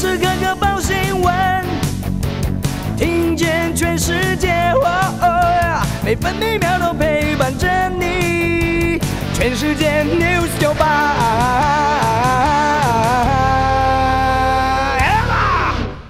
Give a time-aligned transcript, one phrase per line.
[0.00, 1.62] 时刻刻报新闻，
[2.96, 4.48] 听见全世界，
[6.02, 8.98] 每分每秒都陪伴着你。
[9.34, 10.72] 全世界 news 九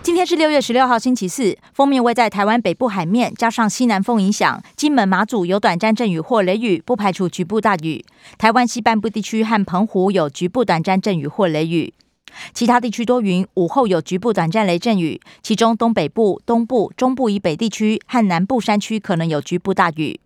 [0.04, 1.58] 今天是六月十六号，星期四。
[1.72, 8.04] 封面位在台湾北部海面，加上西南风影响，金门、马祖有短暂阵雨或雷雨，不排除局部大雨。
[8.38, 11.92] 台湾西半部地区和澎湖有局部短暂阵雨或雷雨。
[12.52, 20.20] 其他地区多云，午后有局部短暂雷阵雨，其中东北部、东部、中部以北地区和南部山区可能有局部大雨。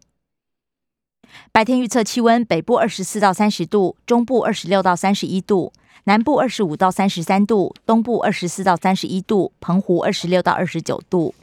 [1.51, 5.73] 白天预测气温：北部二十四到三十度，中部二十六到三十一度，
[6.05, 11.35] 南部二十五到三十三度，东部二十四到三十一度，澎湖二十六到二十九度。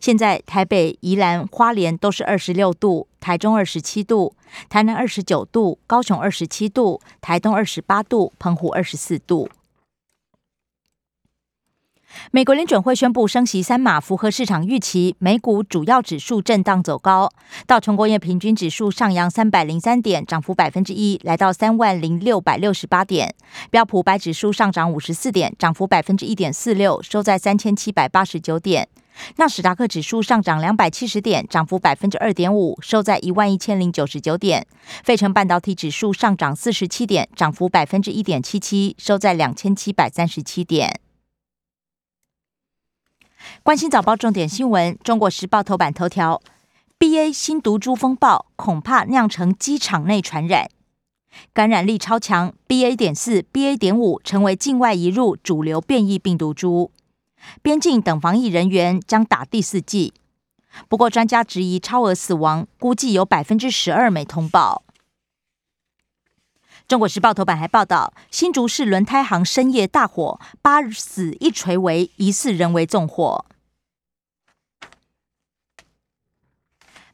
[0.00, 4.34] 现在台北、宜兰花莲都是二十六度，台中二十七度，
[4.68, 9.48] 台南二十九度，高雄二十七度，台东二十八度，澎湖二十四度。
[12.30, 15.16] 美国联准会宣布升息三码，符合市场预期。
[15.18, 17.30] 美股主要指数震荡走高，
[17.66, 23.34] 道琼工业平均指数上扬三百零三点，涨幅百分之一，来到三万零六百六十八点。
[23.70, 28.86] 标普白指数上涨五十四点，涨幅百分之一点四六，收在三千七百八十九点。
[29.36, 34.66] 纳斯达克指数上涨两百七十点，涨幅百分之二点五，收在一万一千零九十九点。
[35.02, 41.00] 费城半导体指数上涨四十七点，涨幅百分之一点七七，收在两千七百三十七点。
[43.62, 46.40] 关心早报重点新闻，《中国时报》头版头条
[46.98, 50.68] ：B A 新毒株风暴恐怕酿成机场内传染，
[51.52, 56.90] 感染力超强，B A 点四、B A 点五成为境外移入主流变异病毒株，
[57.62, 60.12] 边境等防疫人员将打第四剂。
[60.88, 64.82] 不过，专家质疑超额死亡，估计有百分之十二没通报。
[66.88, 73.44] 中国时报头版还报道，新竹市轮胎行深夜大火，八死一锤为疑似人为纵火。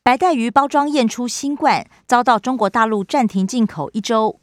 [0.05, 4.39] 白带鱼包装验出新冠，遭到中国大陆暂停进口一周。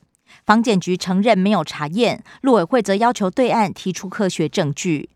[0.46, 5.09] 防检局承认没有查验，陆委会则要求对岸提出科学证据。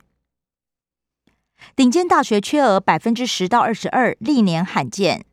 [1.76, 5.26] 顶尖大学缺额百分之十到二十二，历年罕见。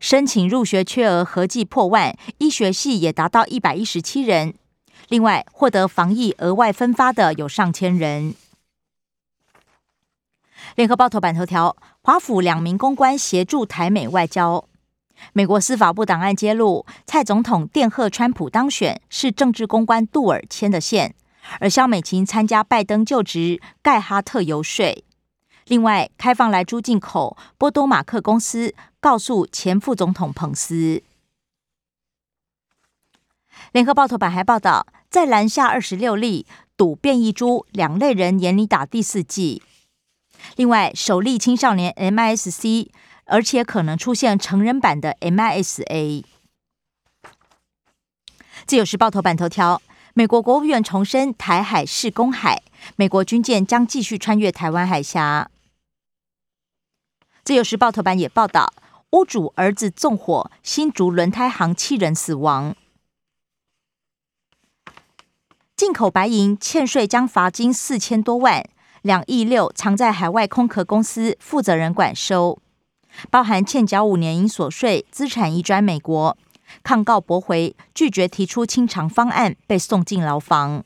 [0.00, 4.54] 申请入学缺额合计破万，医学系也达到一百一十七人。
[5.08, 8.34] 另外，获得防疫额外分发的有上千人。
[10.74, 14.64] 联合报头版头条：华府两名公关协助台美外交。
[15.32, 21.14] 美国司法部档案揭露，蔡总统电贺川普当选是政治公关杜尔牵的线，
[21.60, 25.05] 而肖美琴参加拜登就职盖哈特游说。
[25.68, 31.02] 另外，开放来猪进口，波多马克公司告诉前副总统彭斯。
[33.72, 39.60] 联合报头版还报道，在篮下二十六例赌变异株，两类人眼里打第四季。
[40.54, 42.92] 另外，首例青少年 MIS-C，
[43.24, 46.24] 而且可能出现成人版的 MIS-A。
[48.66, 49.82] 自由时报头版头条：
[50.14, 52.62] 美国国务院重申台海是公海，
[52.94, 55.50] 美国军舰将继续穿越台湾海峡。
[57.46, 58.74] 自由时报头版也报道，
[59.10, 62.74] 屋主儿子纵火，新竹轮胎行七人死亡。
[65.76, 68.68] 进口白银欠税将罚金四千多万，
[69.02, 72.58] 两亿六藏在海外空壳公司，负责人管收，
[73.30, 76.36] 包含欠缴五年银所税，资产移转美国，
[76.82, 80.84] 抗告驳回，拒绝提出清偿方案，被送进牢房。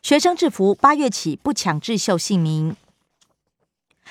[0.00, 2.74] 学生制服八月起不强制秀姓名。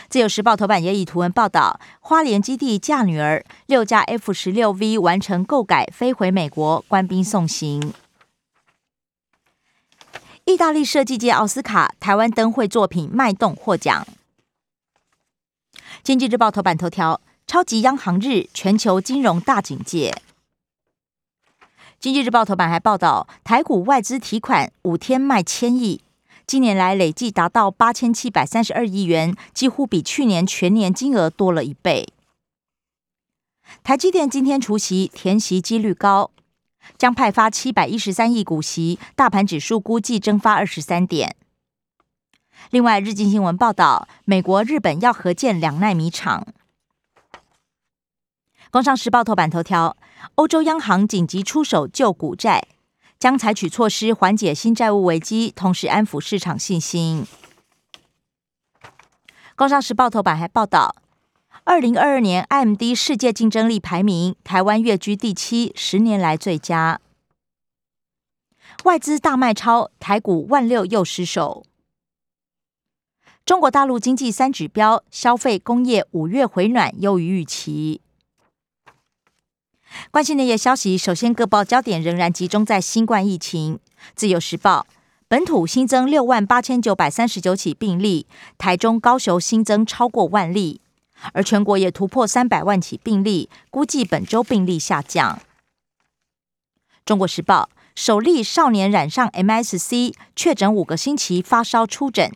[0.09, 7.93] 自由时报头版也以图文报道，花莲基地嫁女儿，六架 F 十六 V 完成购改，飞回美国，官兵送行。
[10.45, 14.05] 意大利设计界奥斯卡台湾灯会作品脉动获奖。
[16.03, 20.21] 经济日报头版头条：超级央行日，全球金融大警戒。
[21.99, 26.01] 经济日报头版还报道，台股外资提款五天卖千亿。
[26.45, 32.13] 今年来累计达到八千七百三十二亿元，几乎比去年全年金额多了一倍。
[33.83, 36.31] 台积电今天除夕填息几率高，
[36.97, 41.35] 将派发七百一十三亿股息，大盘指数估计蒸发二十三点。
[42.69, 46.47] 另外，日经新闻报道，美国、日本要合建两纳米厂。
[48.69, 49.95] 工商时报头版头条：
[50.35, 52.67] 欧洲央行紧急出手救股债。
[53.21, 57.27] 将采取措施缓解新债务危机，同时安抚市场信心。
[59.55, 60.95] 工商时报头版还报道，
[61.63, 66.99] 二零二二年 M D 世界竞争力排名，台湾跃居第七，十年来最佳。
[68.85, 71.63] 外资大卖超，台股万六又失守。
[73.45, 78.01] 中国大陆经济三指标，消费、工业五月回暖优于预期。
[80.11, 83.79] 关心内页消息，首先各报焦点仍然集中在新冠疫情。
[84.13, 84.85] 自由时报
[85.29, 88.27] 本土新增六万八千九百三十九起病例，
[88.57, 90.81] 台中、高雄新增超过万例，
[91.31, 95.39] 而全国也突破三百万起病例，估计本周病例下降。
[97.05, 102.29] 中国时报首例少年染上 MSC，确诊五个星期发烧出诊。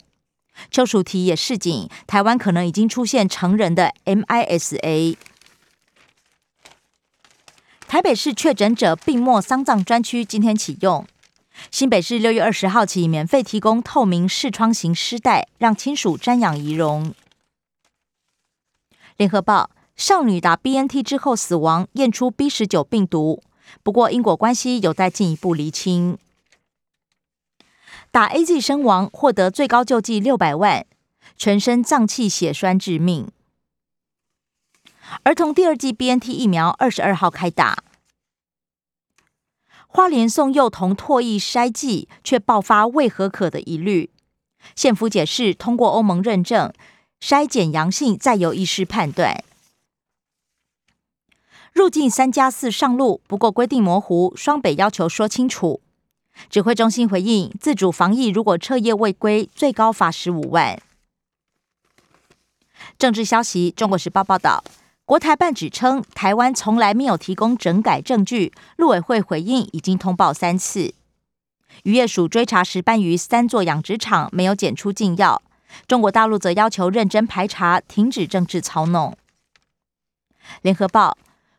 [0.72, 5.18] 邱淑媞也示警，台湾可能已经出现成人的 MISA。
[7.96, 11.08] 台北市确诊者病末丧葬专区今天启用。
[11.72, 17.14] 新北市六月二十号起免费提供透明视窗型尸袋，让亲属瞻仰遗容。
[19.16, 23.42] 联合报少女打 BNT 之后死亡，验出 B 十九病毒，
[23.82, 26.18] 不过因果关系有待进一步厘清。
[28.12, 30.86] 打 AZ 身亡，获得最高救济六百万，
[31.38, 33.30] 全身脏器血栓致命。
[35.24, 37.85] 儿童第二剂 BNT 疫苗二十二号开打。
[39.96, 44.10] 花莲送幼童唾液筛剂，却爆发未合可的疑虑。
[44.76, 46.74] 县府解释，通过欧盟认证，
[47.22, 49.42] 筛检阳性再由医师判断。
[51.72, 55.80] 入境三加四上路，不过规定模糊，双北要求说清楚。
[56.50, 60.78] 指挥中心回应：自主防疫如果彻夜未归，最高罚十五万。
[62.98, 64.62] 政治消息：中国时报报道，
[65.06, 70.96] 国台办指称台湾从来没有提供整改证据，陆委会回应已经通报三次。
[71.84, 75.44] 渔业署追查石斑鱼三座养殖场没有检出禁药，
[75.88, 79.16] 中国大陆则要求认真排查，停止政治操弄。
[80.64, 81.16] 联合报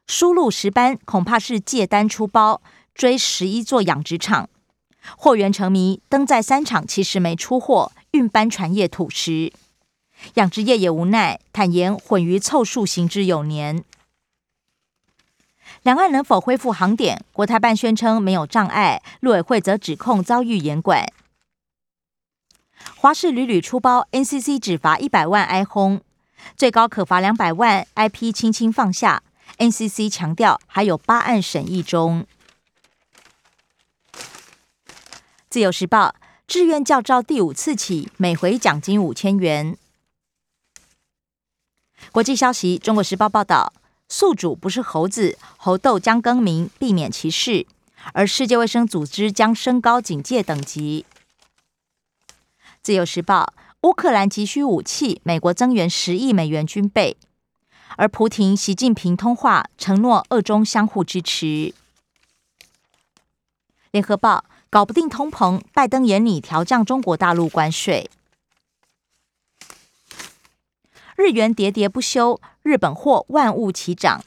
[0.08, 2.60] 输入石斑恐怕是借单出包，
[2.96, 4.48] 追十一座养殖场。
[5.16, 9.52] 货源成谜，登在三场其实没出货，运班船业土石，
[10.34, 13.84] 养殖业也无奈，坦言混鱼凑数行之有年。
[15.82, 17.24] 两岸能否恢复航点？
[17.32, 21.06] 国台办宣称没有障碍，陆委会则指控遭遇严管。
[22.96, 26.00] 华视屡屡出包，NCC 只罚一百万挨轰，
[26.56, 29.22] 最高可罚两百万，IP 轻轻放下。
[29.58, 32.26] NCC 强调还有八案审议中。
[35.48, 36.14] 自由时报
[36.46, 39.76] 志愿教招第五次起，每回奖金五千元。
[42.12, 43.72] 国际消息：中国时报报道，
[44.08, 47.66] 宿主不是猴子，猴痘将更名，避免歧视。
[48.12, 51.04] 而世界卫生组织将升高警戒等级。
[52.82, 53.52] 自由时报
[53.82, 57.16] 乌克兰急需武器，美国增援十亿美元军备。
[57.96, 61.74] 而普廷、习近平通话，承诺俄中相互支持。
[63.90, 64.44] 联合报。
[64.68, 68.10] 搞不定通膨，拜登眼里调降中国大陆关税，
[71.16, 74.22] 日元喋喋不休，日本货万物齐涨，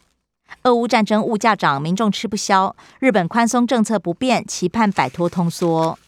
[0.63, 2.75] 俄乌战争物价涨，民众吃不消。
[2.97, 5.99] 日本宽松政策不变，期盼摆脱通缩。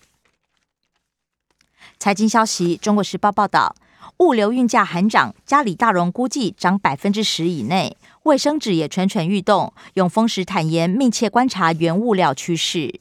[2.00, 3.76] 财经消息，中国时报报道，
[4.18, 9.72] 物流运价喊涨，嘉里大荣估计涨百分之十以内，卫生纸也蠢蠢欲动。
[9.94, 13.00] 永丰时坦言，密切观察原物料趋势。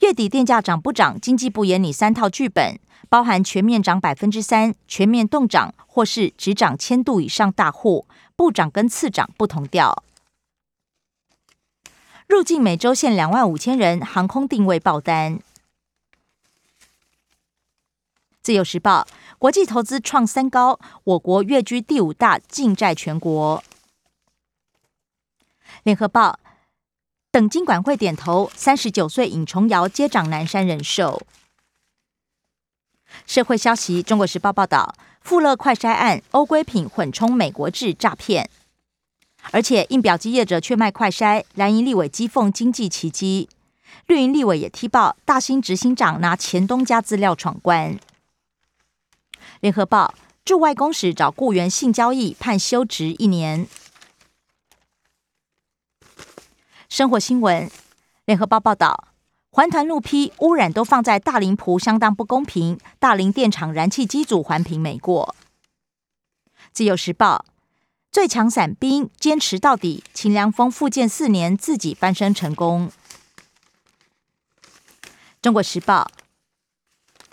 [0.00, 1.20] 月底电价涨不涨？
[1.20, 10.02] 经济部研拟三套剧本，包含全面涨百分之三、全面动涨，或是只涨千度以上大户，不涨跟次涨不同调。
[12.26, 15.40] 入境每周限两万五千人，航空定位爆单。
[18.42, 19.06] 自由时报
[19.38, 23.62] 国际投资创三高，我国跃居第五大净债全国。
[25.82, 26.38] 联合报。
[27.32, 31.26] 等金管会点头，三十九岁尹重尧接掌南山人寿。
[33.24, 38.50] 社会消息：中国时报报道，富乐快筛案，欧规品混充美国制诈骗，
[39.52, 43.48] 而且印表机业者却卖快筛，蓝营立委讥讽经济奇迹，
[44.06, 47.98] 绿营立委也踢爆大兴执行长拿前东家资料闯关。
[49.60, 53.66] 联合报驻外公使找雇员性交易，判休职一年。
[56.88, 57.68] 生活新闻，
[58.26, 59.08] 联合报报道，
[59.56, 62.78] 环团怒批污染都放在大林埔，相当不公平。
[62.98, 65.34] 大林电厂燃气机组环评没过。
[66.74, 67.46] 自由时报，
[68.12, 72.92] 最强伞兵坚持到底，秦良峰复健四年，自己翻身成功。
[75.40, 76.10] 中国时报，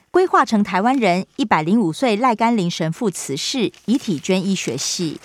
[0.09, 5.19] 规划成台湾人，一百零五岁赖甘霖神父辞世，遗体捐医学系。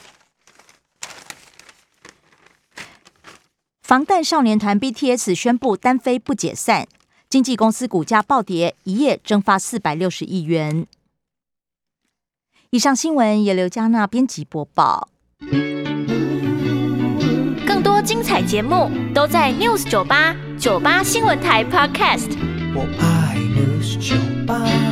[3.89, 6.87] 防弹少年团 BTS 宣布单飞不解散，
[7.31, 10.87] 经纪公司股价暴跌，一夜蒸发四百六十亿元。
[12.69, 15.09] 以上新闻由刘嘉娜编辑播报。
[17.67, 22.37] 更多精彩节目都在 News 九八九八新闻台 Podcast。
[22.75, 24.17] 我爱 News 酒
[24.47, 24.88] 吧。